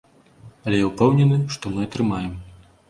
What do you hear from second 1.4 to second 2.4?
што мы атрымаем.